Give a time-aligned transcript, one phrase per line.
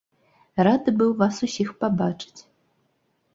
[0.67, 2.41] Рады быў вас усіх пабачыць.